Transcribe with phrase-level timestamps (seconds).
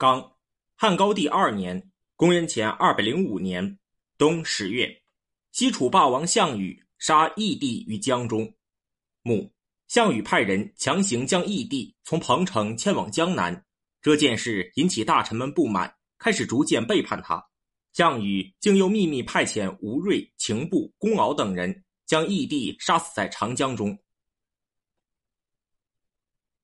[0.00, 0.32] 刚，
[0.76, 3.78] 汉高帝二年（公元前二百零五年）
[4.16, 5.02] 冬十月，
[5.52, 8.50] 西楚霸王项羽杀义帝于江中。
[9.20, 9.52] 母，
[9.88, 13.62] 项羽派人强行将义帝从彭城迁往江南，
[14.00, 17.46] 这件事引起大臣们不满，开始逐渐背叛他。
[17.92, 23.98] 项羽竟又秘密派遣吴芮、秦布、公敖等人将义帝杀死在长江中。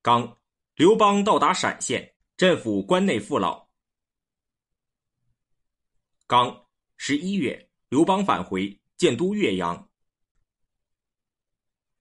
[0.01, 0.39] 刚，
[0.75, 2.15] 刘邦到达陕县。
[2.37, 3.67] 镇抚关内父老。
[6.27, 6.67] 刚
[6.99, 9.89] 十一月，刘邦返回，建都岳阳。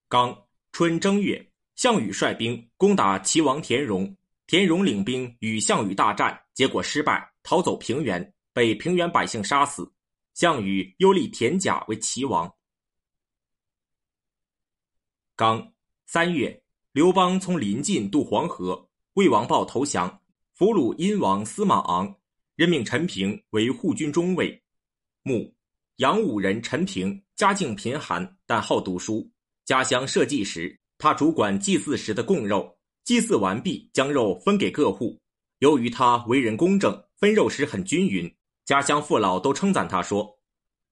[0.10, 4.14] 刚春正月，项羽率兵攻打齐王田荣，
[4.46, 9.90] 田荣领兵与项羽大战，结果失败，逃走平原，被平原百姓杀死。
[10.34, 12.54] 项羽又立田甲为齐王。
[15.38, 15.74] 刚
[16.08, 16.62] 三月，
[16.92, 20.22] 刘邦从临晋渡黄河，魏王豹投降。
[20.56, 22.16] 俘虏殷王司马昂，
[22.56, 24.64] 任命陈平为护军中尉。
[25.22, 25.54] 墓，
[25.98, 29.30] 阳武人陈平，家境贫寒，但好读书。
[29.66, 35.20] 家乡社稷时，他主管祭祀时的供肉，祭祀完毕，将肉分给各户。
[35.60, 38.34] 由于他为人公正，分肉时很均匀，
[38.64, 40.40] 家乡父老都称赞他说：“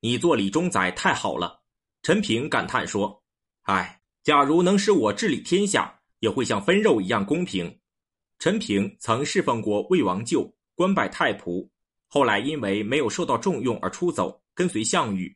[0.01, 1.61] 你做李中宰太好了。”
[2.03, 3.23] 陈平感叹说
[3.63, 7.73] ：“唉，假如能使我治理天下，也会像分肉一样公平。”
[8.43, 11.65] 陈平曾侍奉过魏王舅，官拜太仆，
[12.09, 15.33] 后来因为没有受到重用而出走，跟随项羽。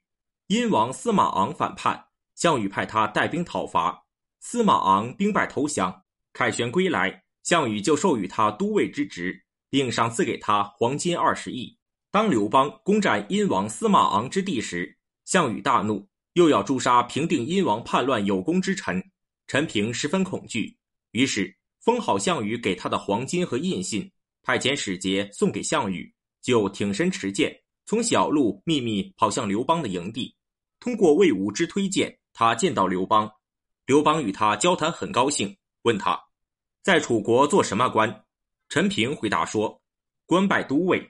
[0.47, 2.05] 殷王司马昂反叛，
[2.35, 4.03] 项羽派他带兵讨伐，
[4.41, 6.03] 司马昂兵败投降。
[6.33, 11.73] 凯旋归来，项羽就授予他都尉之职，并赏赐给他黄金二十亿。
[12.11, 19.01] 当刘邦攻占殷王司马昂之地时，项羽大怒，又要诛杀平定殷王叛乱有功之臣，
[19.47, 20.77] 陈平十分恐惧，
[21.11, 21.56] 于是。
[21.87, 24.11] 封好项羽给他的黄金和印信，
[24.43, 30.35] 派遣使节送给项羽，就挺身持剑，从小路秘密跑向刘邦的营地。
[30.81, 33.31] 通过魏无之推荐，他见到刘邦。
[33.85, 36.21] 刘邦与他交谈很高兴，问他，
[36.83, 38.25] 在楚国做什么官？
[38.67, 39.81] 陈平回答说，
[40.25, 41.09] 官拜都尉。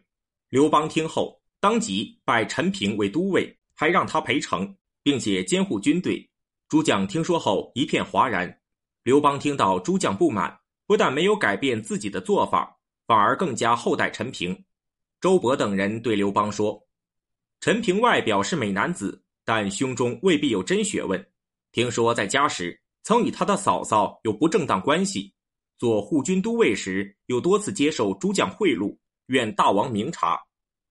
[0.49, 6.29] 刘邦听后，当即拜陈平为都尉，还让他陪城，并且监护军队。
[6.69, 8.59] 诸将听说后一片哗然。
[9.01, 10.55] 刘邦听到诸将不满。
[10.87, 14.63] 不但没有改变自己的做法，反而更加厚待陈平。
[15.19, 16.81] 周勃等人对刘邦说
[17.59, 21.23] ：“陈平外表是美男子，但胸中未必有真学问。
[21.71, 25.33] 听说在家时曾与他的嫂嫂有不正当关系，
[25.77, 30.39] 做护军都尉时又多次接受诸将贿赂，愿大王明察。”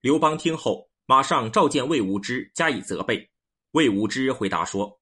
[0.03, 3.29] 刘邦听后，马上召见魏无知，加以责备。
[3.73, 5.01] 魏无知回答说：“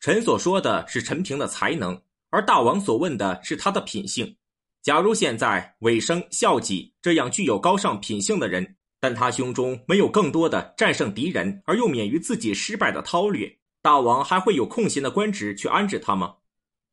[0.00, 2.00] 臣所说的是陈平的才能。”
[2.30, 4.36] 而大王所问的是他的品性。
[4.82, 16.34] 假如现在尾生孝己这样具有高尚品性的人，但他胸中没有更多的战胜敌人而又免于自己失败的韬略，大王还会有空闲的官职去安置他吗？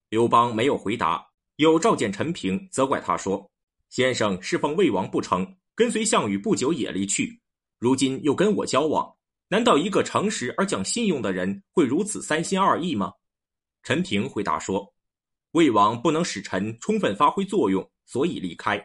[0.09, 1.27] 刘邦没有回答，
[1.57, 3.49] 又召见陈平，责怪他说
[3.89, 7.39] ：“先生侍奉魏王不成，跟随项羽不久也离去，
[7.79, 9.11] 如今又跟我交往，
[9.47, 13.11] 难道一个诚实而讲信用的人会如此三心二意吗？”
[13.83, 14.92] 陈平回答说。
[15.53, 18.75] 魏王不能使臣充分发挥作用，所以离开；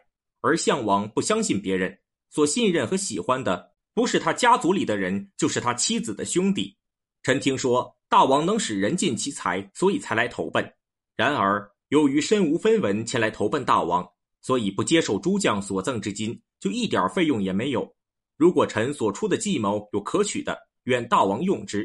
[0.42, 1.98] 而项王不相信别人，
[2.28, 6.76] 所信任和喜欢的不是他家族里的人，就是他妻子的兄弟。
[7.22, 10.74] 臣听说大王能使人尽其才，所以才来投奔。
[11.16, 14.06] 然而由于身无分文前来投奔大王，
[14.42, 17.90] 所以不接受诸将所赠之金，就一点费用也没有。
[18.36, 21.80] 如果臣所出的计谋有可取的，愿大王用之；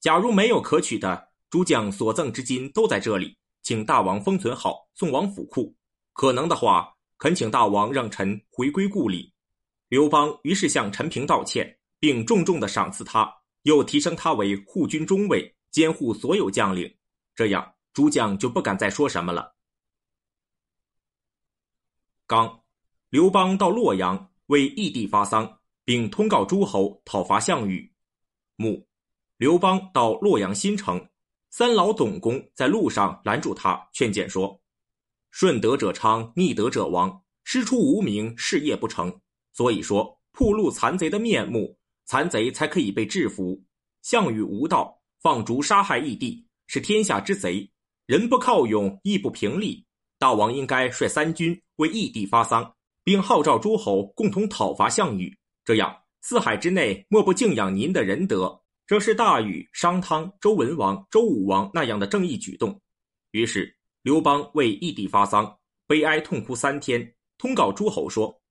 [0.00, 3.36] 假如没有可取的，诸将所赠之金都在这里。
[3.64, 5.74] 请大王封存好，送往府库。
[6.12, 9.32] 可能的话，恳请大王让臣回归故里。
[9.88, 16.94] 刘邦于是向陈平道歉，并重重的赏赐他，又提升他为护军中尉，监护所有将领。
[17.34, 19.56] 这样，诸将就不敢再说什么了。
[22.26, 22.60] 刚，
[23.08, 27.90] 刘邦到洛阳为义帝发丧，并通告诸侯讨伐项羽。
[28.56, 28.86] 母，
[29.38, 31.08] 刘邦到洛阳新城。
[31.56, 34.60] 三老董公在路上拦住他，劝谏说
[35.30, 37.22] ：“顺德者昌，逆德者亡。
[37.44, 39.20] 师出无名，事业不成。
[39.52, 43.62] 所以说，铺露残贼的面目，残贼才可以被制服。
[44.02, 47.70] 项羽无道，放逐杀害义帝，是天下之贼。
[48.06, 49.86] 人不靠勇，义不平力。
[50.18, 52.74] 大王应该率三军为义帝发丧，
[53.04, 55.32] 并号召诸侯共同讨伐项羽。
[55.64, 62.78] 这样，四海之内莫不敬仰您的仁德。”这是大禹、商汤、周文王、周武王那样的正义举动。
[63.30, 68.42] 于是刘邦为义帝发丧，悲哀痛哭三天，通告诸侯说：“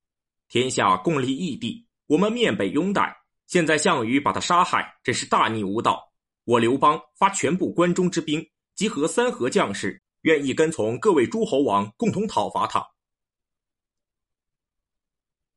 [0.48, 3.16] 天下共立义帝，我们面北拥戴。
[3.46, 6.12] 现在项羽把他杀害，真是大逆无道。
[6.44, 8.44] 我刘邦发全部关中之兵，
[8.74, 12.84] 集合三河将士，愿意跟从各位诸侯王共同讨伐他。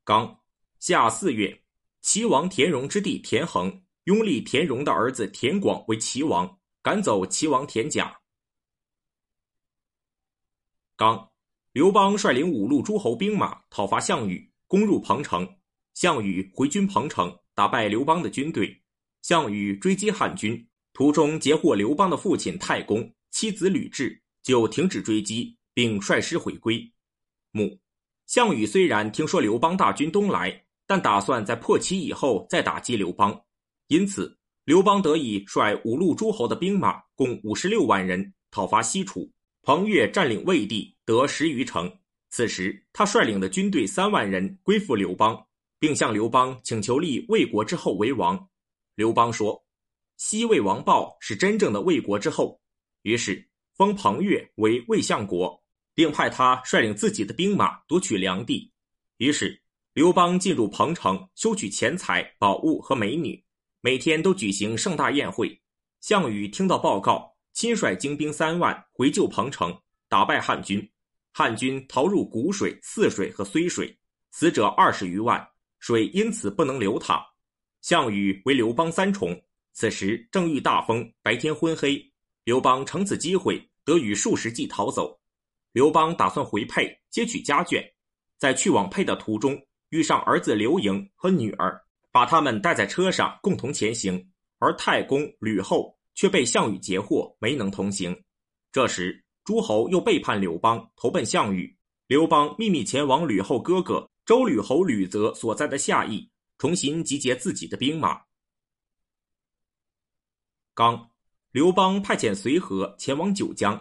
[0.04, 0.40] 刚
[0.78, 1.62] 夏四月，
[2.00, 8.18] 齐王田荣之弟田横拥立田荣的儿子田广为齐王，赶走齐王田甲。
[10.96, 11.30] 刚，
[11.72, 15.46] 刘邦率领五路诸侯兵马讨伐项羽，攻入彭城。
[15.92, 18.82] 项羽回军彭城，打败刘邦的军队。
[19.20, 26.82] 项羽追击汉军，途中截获刘邦的父亲太公、妻子吕雉，就停止追击，并率师回归。
[27.50, 27.78] 母。
[28.24, 33.38] 项羽虽然听说刘邦大军东来，但打算在破齐以后再打击刘邦，
[33.88, 39.30] 因此刘邦得以率五路诸侯的兵马共五十六万人讨伐西楚。
[39.62, 41.92] 彭越占领魏地得十余城，
[42.30, 45.46] 此时他率领的军队三万人归附刘邦，
[45.78, 48.48] 并向刘邦请求立魏国之后为王。
[48.94, 49.62] 刘邦说
[50.16, 52.58] ：“西魏王豹是真正的魏国之后。”
[53.02, 53.46] 于是
[53.76, 55.62] 封彭越为魏相国。
[55.98, 58.72] 并派他率领自己的兵马夺取梁地。
[59.16, 59.60] 于是，
[59.94, 63.42] 刘邦进入彭城，收取钱财、宝物和美女，
[63.88, 65.58] 每天都举行盛大宴会。
[66.02, 69.74] 项羽听到报告，亲率精兵三万回救彭城，
[70.10, 70.86] 打败汉军。
[71.32, 73.98] 汉军逃入谷水、泗水和睢水，
[74.30, 75.42] 死者二十余万，
[75.78, 77.24] 水因此不能流淌。
[77.80, 79.42] 项羽为刘邦三重，
[79.72, 81.98] 此时正遇大风，白天昏黑。
[82.44, 85.18] 刘邦乘此机会，得与数十骑逃走。
[85.72, 87.82] 刘邦打算回沛接取家眷，
[88.36, 89.58] 在去往沛的途中
[89.88, 94.30] 遇上儿子刘盈和女儿，把他们带在车上共同前行。
[94.60, 98.24] 而太公吕后却被项羽截获，没能同行。
[98.72, 101.78] 这时诸侯又背叛刘邦，投奔项羽。
[102.08, 106.28] 刘邦秘密前往吕后哥哥周吕侯吕泽所在的夏邑，
[106.58, 108.20] 重新集结自己的兵马。
[110.74, 111.10] 刚，
[111.52, 113.80] 刘邦派遣随和前往九江，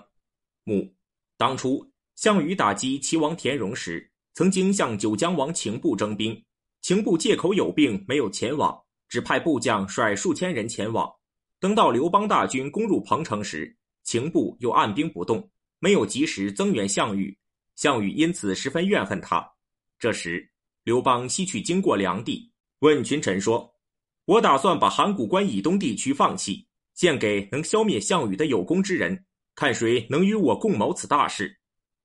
[0.64, 0.94] 母。
[1.38, 6.46] 当初项羽打击齐王田荣时，曾经向九江王秦布征兵，
[6.88, 8.74] 秦布借口有病没有前往，
[9.10, 11.12] 只派部将率数千人前往。
[11.60, 13.75] 等到刘邦大军攻入彭城时，
[14.06, 17.38] 秦布又按兵不动，没有及时增援项羽，
[17.75, 19.45] 项羽因此十分怨恨他。
[20.00, 20.50] 这时，
[20.86, 22.50] 刘邦西去经过梁地，
[22.80, 23.69] 问群臣说
[24.24, 29.25] ：“我打算把函谷关以东地区放弃，献给能消灭项羽的有功之人。”
[29.56, 31.54] 看谁能与我共谋此大事。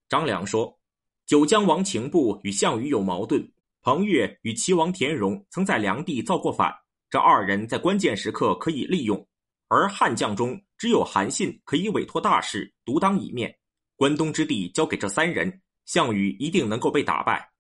[0.09, 0.77] 张良说
[1.25, 3.49] ：“九江王秦布与项羽有矛盾，
[3.83, 6.73] 彭越与齐王田荣曾在梁地造过反，
[7.11, 9.27] 这二人在关键时刻可以利用。
[9.67, 13.53] 而汉将中只有韩信可以委托大事，独当一面。
[13.97, 17.51] 关东之地交给这三人，项羽一定能够被打败。”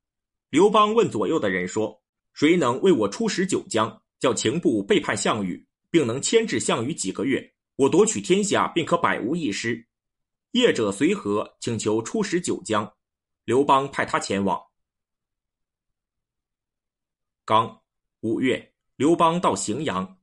[0.48, 2.00] 刘邦问左右的人说
[2.34, 9.88] ：“谁能为我出使九江，叫秦布背叛项羽，并能牵制项羽几个月？”我夺取天下，便可百无一失。
[10.52, 12.92] 业者随和，请求出使九江。
[13.44, 14.60] 刘邦派他前往。
[17.44, 17.80] 刚
[18.20, 20.16] 五月，刘邦到荥阳。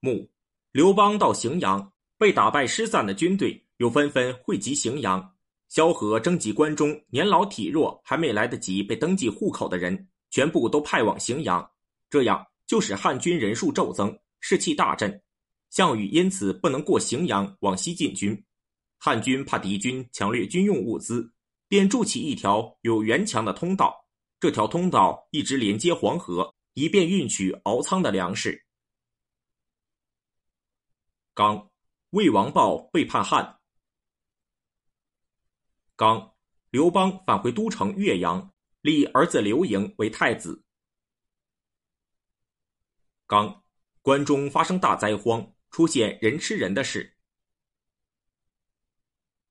[0.00, 0.28] 穆
[0.72, 5.34] 刘邦到荥阳，被打败失散的军队又纷纷汇集荥阳。
[5.68, 11.66] 萧何征集关中年老体弱还没来得及被登记户口的人，全部都派往荥阳。
[12.10, 15.22] 这样就使汉军人数骤增，士气大振。
[15.70, 18.44] 项羽因此不能过荥阳往西进军，
[18.98, 21.32] 汉军怕敌军抢掠军用物资，
[21.68, 23.96] 便筑起一条有垣墙的通道。
[24.40, 28.64] 这条通道一直连接黄河，以便运取敖仓的粮食。
[31.34, 31.70] 刚，
[32.10, 33.60] 魏王豹背叛汉。
[35.94, 36.34] 刚，
[36.70, 40.64] 刘邦返回都城岳阳，立儿子刘盈为太子。
[43.26, 43.62] 刚，
[44.02, 45.54] 关中发生大灾荒。
[45.70, 47.16] 出现人吃人的事。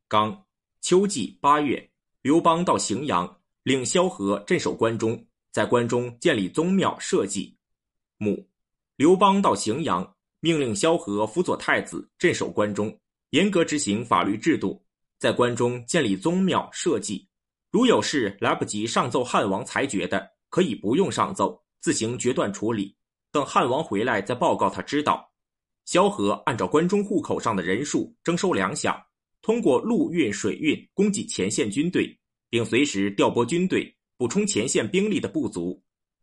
[0.10, 0.46] 刚
[0.81, 3.38] 秋季八月，刘邦到荥阳，
[3.69, 7.55] 令萧何镇守关中，在关中建立宗庙社稷。
[8.17, 8.43] 母
[8.95, 12.99] 刘邦到荥阳，命令萧何辅佐太子镇守关中，
[13.29, 14.83] 严格执行法律制度，
[15.19, 17.23] 在关中建立宗庙社稷。
[17.69, 22.95] 如有事来不及上奏汉王裁决的，可以不用上奏，自行决断处理，
[23.31, 25.31] 等汉王回来再报告他知道。
[25.85, 28.99] 萧何按照关中户口上的人数征收粮饷，
[29.43, 35.81] 通过陆运、水运供给前线军队，并随时调拨军队补充前线兵力的不足。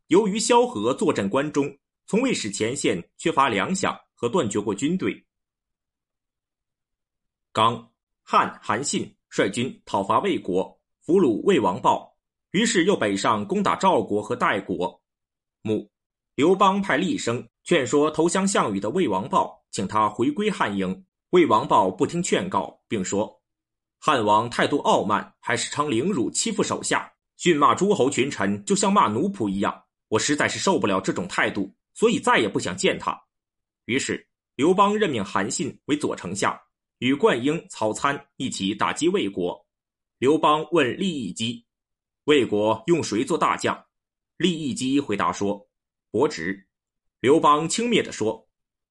[0.09, 5.25] 由于萧何坐镇关中，从未使前线缺乏粮饷和断绝过军队。
[7.53, 7.91] 刚
[8.23, 12.17] 汉韩信率军讨伐魏国，俘虏魏王豹，
[12.51, 15.03] 于是又北上攻打赵国和代国。
[15.63, 15.91] 母
[16.35, 21.05] 刘邦派厉声劝说投降项羽的魏王豹，请他回归汉营。
[21.31, 23.43] 魏王豹不听劝告，并说
[24.07, 29.83] ：“汉王态度傲慢，还时常凌辱欺负手下，训骂诸侯群臣，就像骂奴仆一样。
[30.07, 33.21] 我实在是受不了这种态度，所以再也不想见他。”
[33.87, 36.57] 于是刘邦任命韩信为左丞相，
[36.99, 39.61] 与灌婴、曹参一起打击魏国。
[40.19, 41.67] 刘邦问利益基
[42.27, 43.77] ：“魏国用谁做大将？”
[44.39, 45.69] 利益基回答说
[46.13, 46.65] ：“伯侄。”
[47.19, 48.47] 刘邦轻蔑地说：“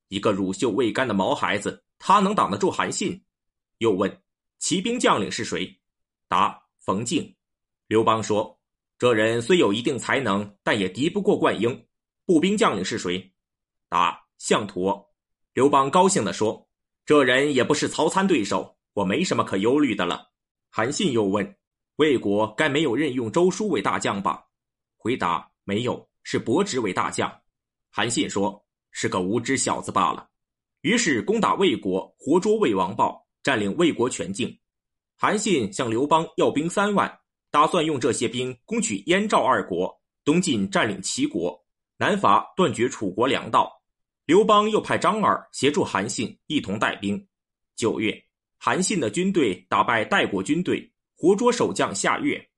[0.10, 3.24] 一个乳臭未干的毛孩子。”他能挡得住韩信？
[3.78, 4.12] 又问
[4.66, 5.80] ：“骑兵将领是谁？”
[6.28, 7.36] 答：“冯敬。”
[7.86, 8.60] 刘邦说
[8.98, 11.86] ：“这人虽有一定才能，但也敌不过灌婴。”
[12.26, 13.32] 步兵将领是谁？
[13.90, 15.06] 答：“项佗。”
[15.54, 16.68] 刘邦高兴地说
[17.06, 20.32] ：“这人也不是曹参对手，我没什么可忧虑的了。”
[20.74, 21.58] 韩信又问
[21.98, 24.46] ：“魏国该没有任用周书为大将吧？”
[24.98, 27.32] 回答：“没有，是伯侄为大将。”
[27.94, 30.28] 韩信说：“是个无知小子罢了。”
[30.82, 34.58] 于是攻打魏国，活捉魏王豹，占领魏国全境。
[35.16, 37.20] 韩信向刘邦要兵三万，
[37.52, 41.64] 打算用这些兵攻取燕赵二国，东进占领齐国，
[41.96, 43.72] 南伐断绝楚国粮道。
[44.26, 47.24] 刘邦又派张耳协助韩信一同带兵。
[47.76, 48.20] 九月，
[48.58, 52.50] 韩信的军队打败代国军队，活捉守将夏月。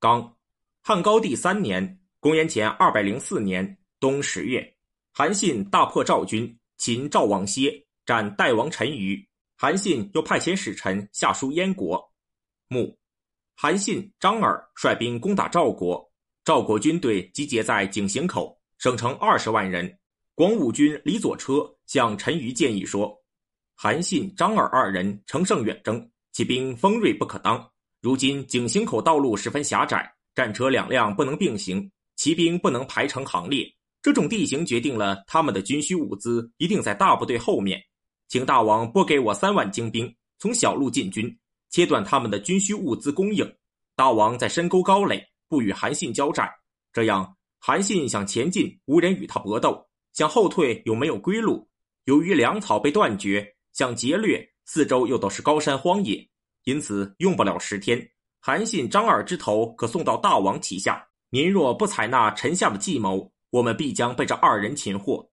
[0.00, 0.36] 刚，
[0.80, 4.76] 汉高帝三年（公元前二百零四年）冬十月。
[5.12, 9.24] 韩信大破赵军，擒赵王歇，斩代王陈馀。
[9.56, 12.02] 韩信又派遣使臣下书燕国。
[12.68, 12.98] 穆，
[13.54, 16.10] 韩信、张耳率兵攻打赵国，
[16.44, 19.98] 赵国军队集结在井陉口，省城二十万人。
[20.34, 23.16] 广武军李左车向陈余建议说
[23.76, 27.70] ：“韩信、张耳二人乘胜远征，其兵锋锐不可当。
[28.00, 33.64] 如今井陉口道路十分狭窄，战车两辆不能并行，骑兵不能排成行列。”
[34.02, 37.80] 这种地形决定了他们的军需物资一定在大部队后面，
[38.32, 43.46] 请大王拨给我三万精兵，从小路进军，切断他们的军需物资供应。
[43.94, 46.48] 大王在深沟高垒，不与韩信交战，
[46.94, 51.68] 这样韩信想前进，无人与他搏斗；想后退，又没有归路。
[52.04, 56.26] 由于粮草被断绝，想劫掠，四周又都是高山荒野，
[56.64, 58.02] 因此用不了十天，
[58.40, 61.06] 韩信、张耳之头可送到大王旗下。
[61.28, 65.30] 您若不采纳臣下的计谋，我们必将被这二人擒获。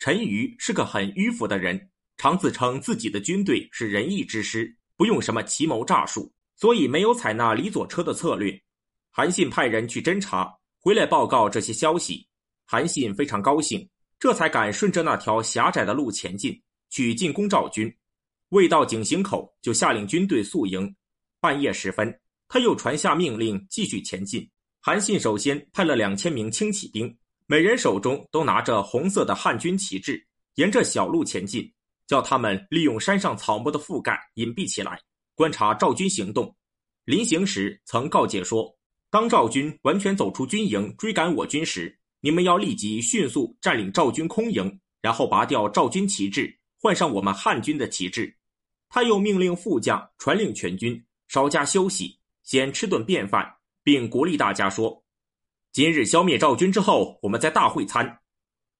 [0.00, 8.60] 陈馀是个很迂腐的人，常自称自己的军队是仁义之师，不用什么奇谋诈术，所以没有采纳李左车的策略。
[9.10, 12.28] 韩信派人去侦查，回来报告这些消息。
[12.66, 16.60] 韩信非常高兴，这才敢顺着那条狭窄的路前进，
[16.90, 17.90] 去进攻赵军。
[18.50, 20.94] 未到井陉口，就下令军队宿营。
[21.40, 22.14] 半夜时分，
[22.48, 24.46] 他又传下命令，继续前进。
[24.78, 27.16] 韩信首先派了两千名轻骑兵。
[27.46, 30.22] 每人手中都拿着红色的汉军旗帜，
[30.56, 31.72] 沿着小路前进，
[32.10, 35.00] 叫他们利用山上草木的覆盖隐蔽起来，
[35.36, 36.52] 观察赵军行动。
[37.04, 38.76] 临行时曾告诫说：
[39.10, 48.36] 当赵军完全走出军营追赶我军时，你们要立即迅速占领赵军空营，然后拔掉赵军旗帜，换上我们汉军的旗帜。
[48.88, 53.48] 他又命令副将传令全军稍加休息，先吃顿便饭，
[53.84, 55.00] 并鼓励大家说。
[55.70, 58.18] 今日消灭赵军之后，我们在大会餐。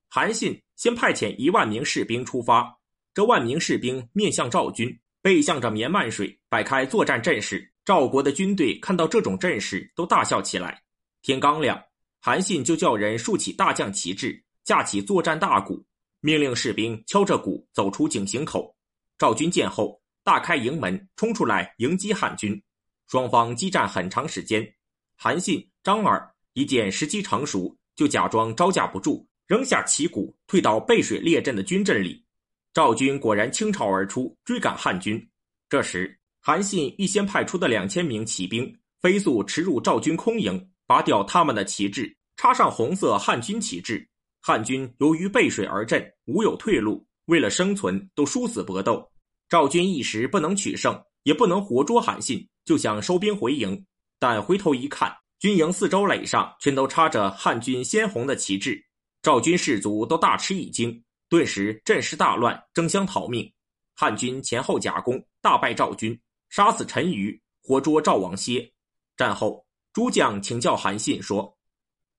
[0.08, 2.79] 韩信先派遣一万名士兵出发，
[3.12, 7.72] 这万名士兵面向赵军，背向着绵漫水，摆开作战阵势。
[7.84, 10.82] 赵国的军队看到这种阵势，都大笑起来。
[11.22, 11.82] 天刚亮，
[12.20, 15.84] 韩信就叫人竖起大将旗帜，架起作战大鼓，
[16.20, 18.74] 命令士兵敲着鼓走出井陉口。
[19.18, 22.62] 赵军见后，大开营门，冲出来迎击汉军。
[23.08, 24.74] 双方激战很长时间，
[25.16, 26.30] 韩信、张耳。
[26.52, 32.24] 一见时机成熟，就假装招架不住，扔下旗鼓，退到背水列阵的军阵里。
[32.72, 35.20] 赵军果然倾巢而出，追赶汉军。
[35.68, 44.08] 这时，韩信预先派出的两千名骑兵飞速驰入赵军空营，拔掉他们的旗帜，插上红色汉军旗帜。
[44.40, 49.04] 汉军由于背水而阵，无有退路，为了生存，都殊死搏斗。
[49.48, 53.84] 赵军一时不能取胜，也不能活捉韩信，就想收兵回营，
[54.18, 55.12] 但回头一看。
[55.40, 58.80] 军营四周垒上全都插着汉军鲜红的旗帜，
[59.22, 63.50] 赵军士卒都大吃一惊，顿时阵势大乱，争相逃命。
[63.94, 68.68] 汉军前后夹攻，大败赵军，杀死陈馀，活捉赵王歇。
[69.16, 71.56] 战后，诸将请教韩信说：“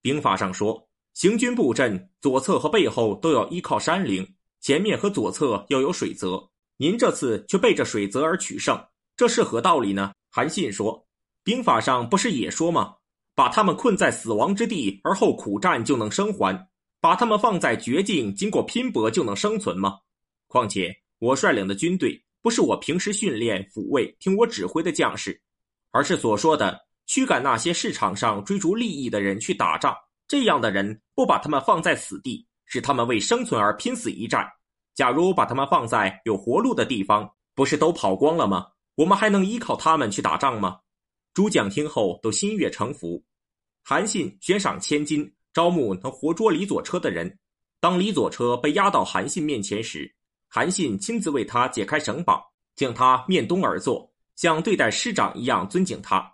[0.00, 4.26] 兵法上说，行军布阵，左侧和背后都要依靠山陵，
[4.62, 6.48] 前面和左侧要有水泽。
[6.78, 8.82] 您这次却背着水泽而取胜，
[9.14, 11.06] 这是何道理呢？”韩信说。
[11.44, 12.94] 兵法上不是也说吗？
[13.34, 16.56] 把他们困在死亡之地，而后苦战就能生还；
[17.02, 19.98] 把他们放在绝境，经过拼搏就能生存吗？
[20.46, 25.42] 况且我率领的军队不是我平时训练、抚慰、听我指挥的将士，
[25.90, 29.92] 而是所说的驱赶那些市场上追逐利益的人去打仗。
[30.28, 34.48] 这样的人不把他们放在死地，是他们为生存而拼死一战。
[34.94, 38.68] 假如把他们放在有活路的地方，不是都跑光了吗？
[38.94, 40.78] 我们还能依靠他们去打仗吗？
[41.34, 43.24] 诸将听后都心悦诚服。
[43.82, 47.38] 韩信悬赏千金招募能活捉李左车的人。
[47.80, 50.14] 当李左车被押到韩信面前时，
[50.48, 52.40] 韩信亲自为他解开绳绑，
[52.76, 56.32] 将他面东而坐，像对待师长一样尊敬他。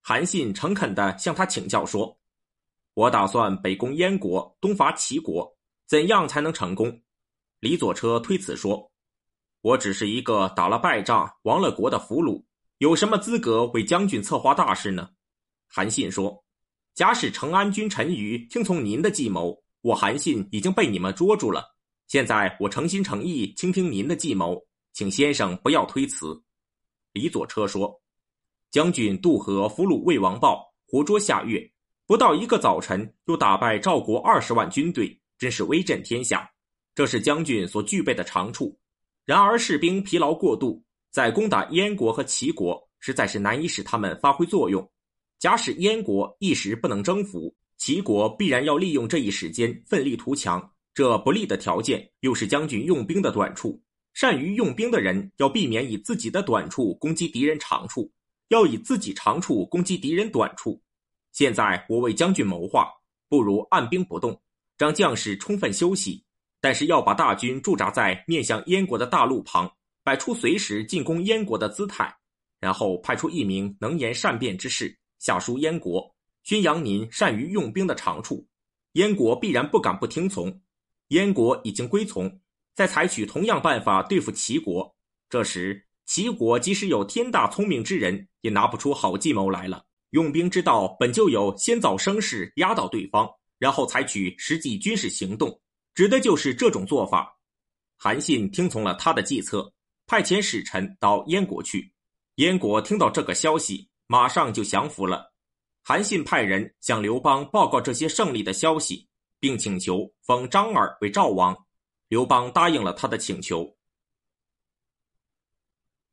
[0.00, 2.18] 韩信诚恳地向他请教说
[2.94, 5.56] ：“我打算北攻燕国，东伐齐国，
[5.86, 7.00] 怎样才能成功？”
[7.60, 8.90] 李左车推辞说
[9.60, 12.42] ：“我只是一个打了败仗、亡了国的俘虏，
[12.78, 15.10] 有什么资格为将军策划大事呢？”
[15.68, 16.42] 韩信说
[16.98, 21.64] ：“假使成安君陈馀听从您的计谋，我韩信已经被你们捉住了。
[22.08, 24.60] 现在我诚心诚意倾听您的计谋，
[24.92, 26.42] 请先生不要推辞。”
[27.14, 28.02] 李左车说
[28.72, 31.70] ：“将军渡河俘虏魏王豹，活捉夏月，
[32.04, 36.50] 不到一个早晨又打败赵国二十万军队，真是威震天下。”
[36.96, 38.76] 这是将军所具备的长处，
[39.24, 44.90] 然而士兵疲劳过度，在攻打燕国和齐国，实在是难以使他们发挥作用。
[45.38, 50.72] 假使燕国一时不能征服，齐国必然要利用这一时间奋力图强。
[50.94, 53.80] 这不利的条件，又是将军用兵的短处。
[54.14, 58.10] 善于用兵的人，要避免以自己的短处攻击敌人长处，
[58.48, 60.82] 要以自己长处攻击敌人短处。
[61.32, 62.88] 现在我为将军谋划，
[63.28, 64.42] 不如按兵不动，
[64.76, 66.24] 让将士充分休息。
[66.60, 69.70] 但是要把大军驻扎在面向燕国的大路旁，
[70.02, 72.12] 摆出随时进攻燕国的姿态，
[72.58, 78.46] 然后派出一名能言善辩之士下书燕国，宣扬您善于用兵的长处。
[78.92, 80.60] 燕国必然不敢不听从。
[81.08, 82.40] 燕国已经归从，
[82.74, 84.94] 再采取同样办法对付齐国，
[85.28, 89.84] 这时齐国即使有天大聪明之人，也拿不出好计谋来了。
[90.10, 93.28] 用兵之道本就有先造声势压倒对方，
[93.58, 95.60] 然后采取实际军事行动。
[95.94, 97.36] 指的就是这种做法。
[97.96, 99.72] 韩信听从了他的计策，
[100.06, 101.92] 派遣使臣到燕国去。
[102.36, 105.32] 燕国听到这个消息，马上就降服了。
[105.84, 111.56] 韩信派人向刘邦报告这些胜利的消息，并请求封张耳为赵王。
[112.08, 113.76] 刘邦答应了他的请求。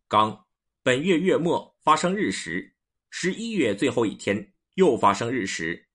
[0.08, 0.45] 刚，
[0.84, 2.75] 本月月末发生日食，
[3.10, 5.89] 十一月最后一天又发生日食。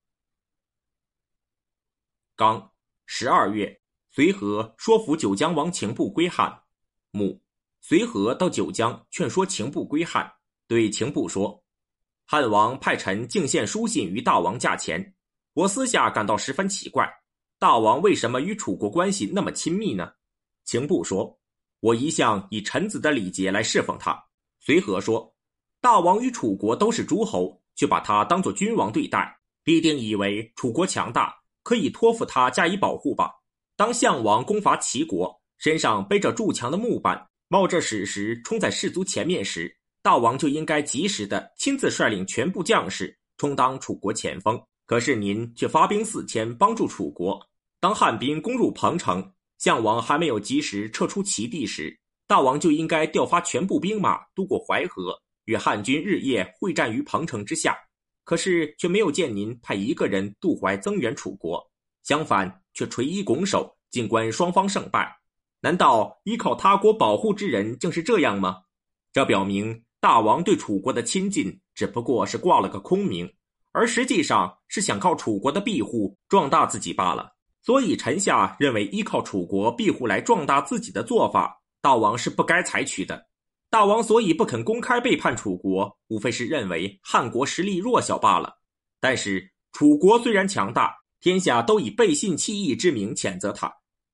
[2.34, 2.72] 刚，
[3.06, 3.80] 十二月。
[4.12, 6.64] 随和说服九江王秦布归汉，
[7.12, 7.40] 母
[7.80, 10.34] 随和到九江劝说秦布归汉，
[10.66, 11.59] 对秦布说
[12.32, 15.14] ：“汉王派臣敬献书信于大王驾前，
[15.52, 17.04] 我私下感到十分奇怪，
[17.58, 20.12] 大王为什么与楚国关系那么亲密呢？”
[20.64, 21.40] 秦布说
[21.82, 24.16] ：“我一向以臣子的礼节来侍奉他。”
[24.64, 25.34] 随和说
[25.82, 33.32] ：“大王与楚国都是诸侯，却把他当作君王对待，必定以为楚国强大，可以托付他加以保护吧。”
[33.74, 44.60] 当项王攻伐齐国，身上背着筑墙的木板，冒着矢石冲在士卒前面时，大王就应该及时的亲自率领全部将士充当楚国前锋。
[44.86, 47.40] 可是您却发兵四千帮助楚国。
[47.78, 57.76] 当汉兵攻入彭城，项王还没有及时撤出齐地时，大王就应该调发全部兵马渡过淮河，与汉军日夜会战于彭城之下。
[58.24, 61.64] 可是却没有见您派一个人渡淮增援楚国。
[62.02, 65.20] 相反，却垂衣拱手，静观双方胜败。
[65.60, 68.62] 难道依靠他国保护之人竟是这样吗？
[69.12, 73.30] 这表明大王对楚国的亲近只不过是挂了个空名，
[73.72, 77.30] 而实际上是想靠楚国的庇护壮大自己罢了。
[77.62, 83.26] 所以，臣下认为依靠楚国庇护来壮大自己的做法，大王是不该采取的。
[83.68, 88.54] 大王所以不肯公开背叛楚国，无非是认为汉国实力弱小罢了。
[88.98, 93.70] 但是，楚国虽然强大，天下都以背信弃义之名谴责他，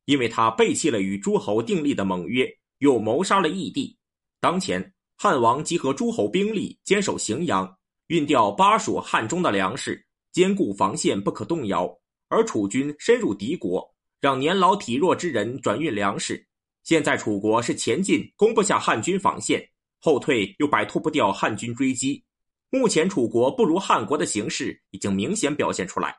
[0.07, 2.47] 因为他背弃了与诸侯订立的盟约，
[2.79, 3.97] 又谋杀了义帝。
[4.41, 7.75] 当前汉王集合诸侯兵力，坚守荥阳，
[8.09, 11.91] 运调巴蜀汉中的粮食，坚固防线不可动摇。
[12.29, 13.83] 而楚军深入敌国，
[14.21, 16.47] 让年老体弱之人转运粮食。
[16.85, 19.67] 现在楚国是前进攻不下汉军防线，
[20.03, 22.23] 后退又摆脱不掉汉军追击。
[22.69, 26.15] 目前楚国不如汉国的形势已经明显表现出来。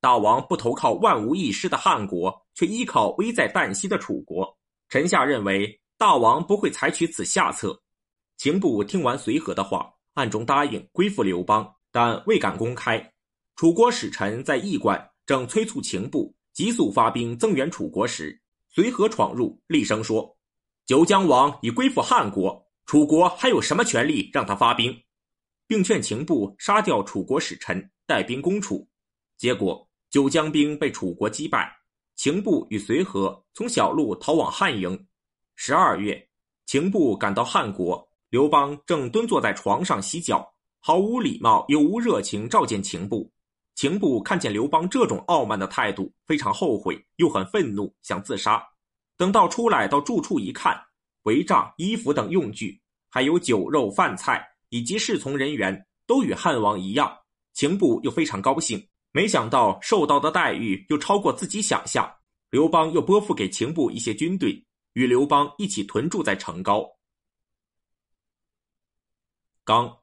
[0.00, 4.58] 大王不投靠万无一失的汉国，却依靠危在旦夕的楚国。
[4.88, 7.80] 臣下认为，大王不会采取此下策。
[8.40, 13.12] 秦布听完随和的话，暗中答应归附刘邦，但未敢公开。
[13.54, 20.38] 楚国使臣在驿馆正催促秦部急速发兵增援楚国时，随和闯入，厉声说
[20.86, 24.98] ：“九江王已归附汉国，楚国还有什么权利让他发兵？”
[25.68, 28.88] 并劝秦部杀掉楚国使臣，带兵攻楚。
[29.36, 31.70] 结果九江兵被楚国击败，
[32.16, 35.06] 秦部与随和从小路逃往汉营。
[35.56, 36.26] 十二月，
[36.64, 40.48] 秦部赶到汉国，刘邦正蹲坐在床上洗脚，
[40.80, 43.30] 毫无礼貌又无热情召见秦部。
[43.74, 48.62] 秦部看见刘邦这种傲慢的态度，非常后悔，又很愤怒，想自杀。
[49.16, 50.80] 等到出来到住处一看，
[51.24, 54.46] 帷帐、衣服等用具，还有酒肉饭菜。
[54.72, 57.12] 以及侍从人员都与汉王一样，
[57.54, 62.08] 秦部又非常高兴，没想到受到的待遇又超过自己想象。
[62.50, 66.88] 刘邦又拨付给秦部一些军队，与刘邦一起屯驻在成皋。
[69.70, 69.96] 刚，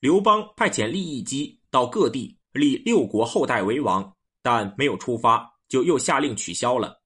[0.00, 7.00] 刘邦派遣利益姬到各地立六国后代为王，但没有出发，就又下令取消了。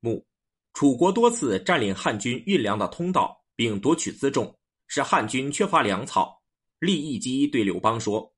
[0.00, 0.24] 穆，
[0.72, 6.40] 楚国多次占领汉军运粮的通道，并夺取辎重，使汉军缺乏粮草。
[6.78, 8.32] 利益姬对刘邦说：“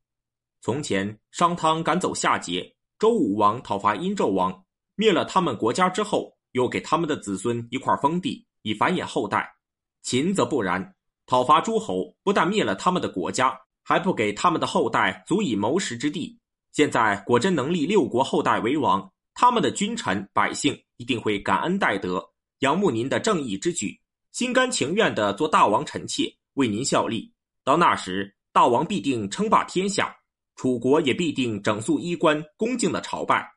[0.61, 4.65] 从前商汤赶走夏桀，周武王讨伐殷纣王，
[4.97, 9.49] 灭了他们国家之后，又给他们的子孙一块封地，以繁衍后代。
[10.03, 10.97] 秦则不然，
[11.33, 16.39] 讨伐诸侯，不但灭了他们的国家，还不给他们的后代足以谋食之地。
[16.73, 22.23] 现在果真能立六国后代为王，他们的君臣百姓一定会感恩戴德，
[22.59, 23.99] 仰慕您的正义之举，
[24.33, 27.33] 心甘情愿地做大王臣妾，为您效力。”
[27.65, 30.15] 到那时，大王必定称霸天下，
[30.57, 33.51] 楚国也必定整肃衣冠，恭敬的朝拜。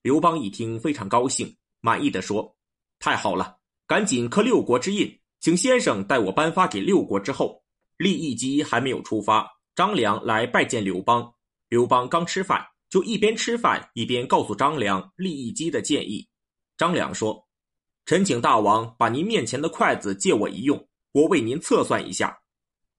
[0.00, 2.56] 刘邦一听，非常高兴，满意的说
[2.98, 7.62] ：“太好了，赶紧刻六国之印，请先生代我颁发给六国之后。”
[7.96, 11.34] 利益姬还没有出发，张良来拜见刘邦。
[11.68, 16.26] 刘邦刚吃饭，就一边吃饭一边告诉张良利益姬的建议。
[16.78, 17.46] 张良说
[18.06, 22.40] ：“臣请大王把您面前的筷子借我一用，我为您测算一下。”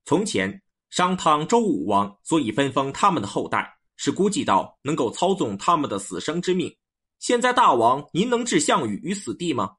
[0.06, 6.72] 从前，商汤、周武王所以分封他们的后代，是估计到能够操纵他们的死生之命。
[7.18, 9.78] 现在大王，您能置项羽于死地吗？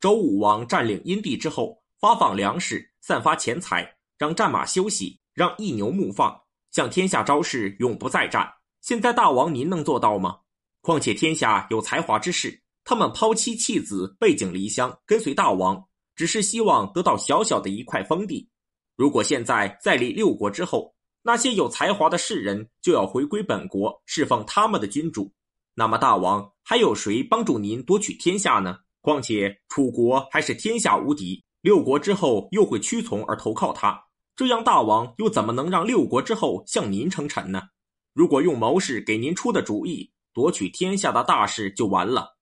[0.00, 6.34] 周武王占领殷地之后，发放粮食，散发钱财，让战马休息，让一牛牧放，
[6.70, 8.50] 向天下昭示永不再战。
[8.80, 10.38] 现在大王，您能做到吗？
[10.80, 15.84] 况且天下有才华之士，他们抛妻弃子，背井离乡，跟随大王，
[16.16, 18.48] 只是希望得到小小的一块封地。
[18.96, 25.30] 如果现在再立六国之后，那些有才华的士人就要回归本国，侍奉他们的君主，
[25.74, 28.78] 那么大王还有谁帮助您夺取天下呢？
[29.02, 37.68] 况且楚国还是天下无敌，六国之后又会屈从而投靠他，这样大王又怎么能让六国之后向您称臣呢？
[38.12, 42.36] 如果用谋士给您出的主意，夺取天下的大事就完了。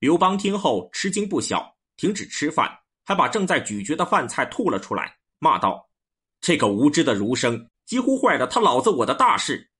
[0.00, 5.88] 刘邦听后吃惊不小，停止吃饭，还把正在咀嚼的饭菜吐了出来，骂道。
[6.40, 9.70] 这个无知的儒生几乎坏了他老子我的大事，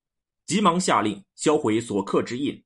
[0.45, 2.63] 急忙下令销毁所刻之印。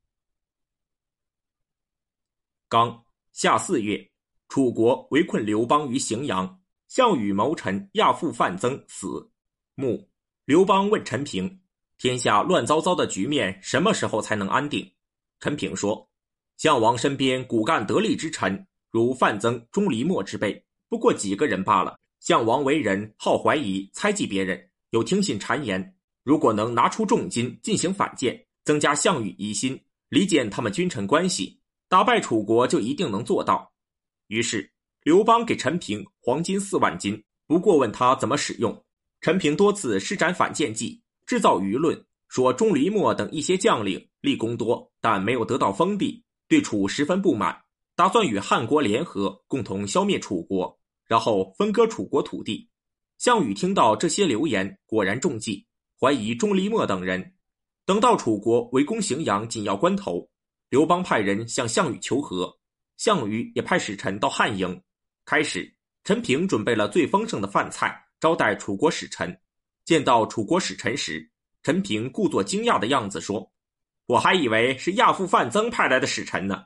[2.69, 4.09] 刚夏四月，
[4.53, 9.31] 楚国围困刘邦于荥阳，项羽谋臣亚父范增死。
[9.73, 10.07] 穆
[10.45, 11.59] 刘邦问陈平
[11.97, 14.87] ：“天下乱糟糟的局面什么时候才能安定？”
[15.41, 16.07] 陈平说
[16.55, 25.95] ：“项王身边骨干得力之臣，如范增、钟离墨之辈，不过几个人罢了。”项王为人好怀疑、猜忌别人，有听信谗言。
[26.21, 33.72] 如果能拿出重金进行反间，增加项羽疑心，离间他们君臣关系，打败楚国就一定能做到。
[34.33, 34.67] 于是
[35.03, 38.83] 刘邦给陈平黄金四万斤，不过问他怎么使用。
[39.21, 47.55] 陈平多次施展反间计，制造舆论，说钟离墨等一些将领立功多，但没有得到封地，对楚十分不满，
[47.95, 50.75] 打算与汉国联合，共同消灭楚国。
[51.05, 52.67] 然后分割楚国土地。
[53.19, 55.63] 项羽听到这些流言，果然中计，
[55.99, 57.35] 怀疑钟离墨等人。
[57.85, 60.27] 等到楚国围攻荥阳紧要关头，
[60.69, 62.57] 刘邦派人向项羽求和，
[63.03, 64.81] 项羽也派使臣到汉营。
[65.25, 65.69] 开始，
[66.05, 69.37] 陈平准备了最丰盛的饭菜招待楚国使臣。
[69.83, 71.29] 见到楚国使臣时，
[71.63, 73.51] 陈平故作惊讶的样子说
[74.07, 76.63] ：“我还以为是亚父范增派来的使臣呢。”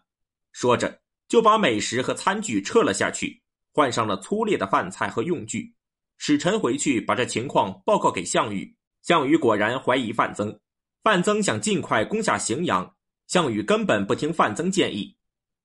[0.54, 3.42] 说着，就把美食和餐具撤了下去。
[3.74, 5.74] 换上了粗劣的饭菜和用具，
[6.20, 8.72] 使臣回去把这情况报告给项羽。
[9.02, 10.56] 项羽果然怀疑范增，
[11.02, 12.96] 范增想尽快攻下荥阳，
[13.26, 15.17] 项羽根本不听范增建议。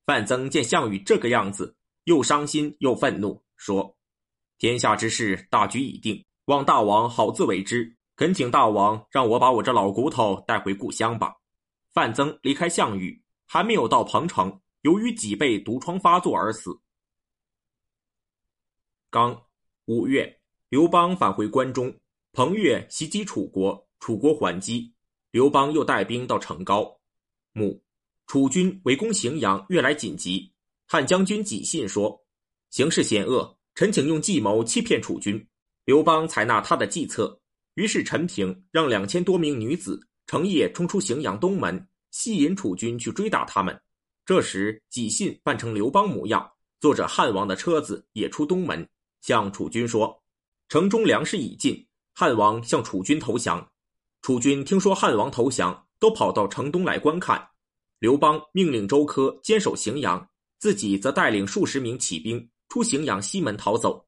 [0.05, 3.97] 范增见项羽这个样子，又伤心又愤怒，说
[4.59, 7.97] ：“天下之事大局已定，望大王好自为之。
[8.15, 11.37] 恳请大王让我把我这老骨头带回故乡吧。
[11.93, 16.81] 范增离开项羽，还没有到彭城，由于脊背毒疮发作而死。
[19.11, 19.43] 刚
[19.87, 21.95] 五月，刘邦返回关中，
[22.33, 24.95] 彭越袭击楚国，楚国还击，
[25.31, 26.99] 刘邦又带兵到成高。
[27.53, 27.83] 母，
[28.27, 30.51] 楚军围攻荥阳越来紧急，
[30.87, 32.19] 汉将军纪信说
[32.71, 35.47] ：“形势险恶，臣请用计谋欺骗楚军。”
[35.85, 37.39] 刘邦采纳他的计策。
[37.75, 43.81] 于是陈平让两千多名女子成夜冲出荥阳东门，吸引楚军去追打他们。
[44.27, 46.49] 这时，纪信扮成刘邦模样，
[46.81, 48.87] 坐着汉王的车子也出东门，
[49.23, 50.23] 向楚军说
[50.69, 53.67] ：“城中粮食已尽，汉王向楚军投降。”
[54.21, 57.49] 楚军听说汉王投降，都跑到城东来观看。
[58.03, 64.05] 刘邦命令周柯坚守荥阳，自己则带领数十名骑兵出荥阳西门逃走。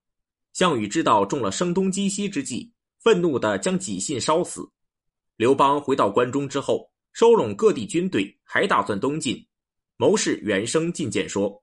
[0.52, 2.72] 项羽知道中了声东击西之计。
[2.98, 4.68] 愤怒地将纪信烧死。
[5.36, 9.46] 刘邦回到关中之后，收拢各地军队，还打算东进。
[9.96, 11.62] 谋士袁生进谏说：“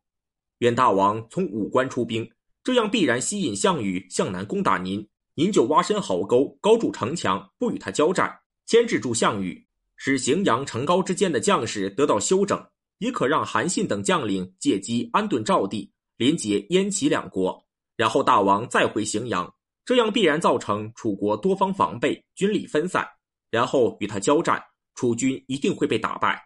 [0.60, 2.32] 愿大王从武关出兵，
[2.64, 8.34] 这样必然吸引项羽向南攻打您，您就挖深壕沟，高筑城墙，不与他交战，
[8.68, 9.68] 牵制住项羽，
[10.04, 12.60] 使荥阳、成高之间的将士得到休整，
[12.98, 17.64] 也可让韩信等将领借机安顿赵地，连结燕齐两国。
[17.96, 19.48] 然后大王再回荥阳。”
[19.86, 23.08] 这样必然造成楚国多方防备，军力分散，
[23.52, 24.60] 然后与他交战，
[24.96, 26.44] 楚军一定会被打败。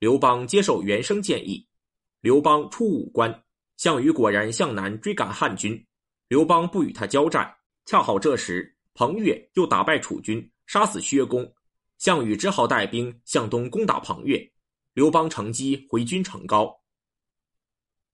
[0.00, 1.64] 刘邦接受袁生建议，
[2.20, 3.44] 刘邦出武关，
[3.76, 5.80] 项羽果然向南追赶汉军。
[6.26, 7.54] 刘邦不与他交战，
[7.86, 11.48] 恰好这时彭越又打败楚军，杀死薛公，
[12.00, 14.50] 项羽只好带兵向东攻打庞越。
[14.94, 16.79] 刘邦乘机回军成高。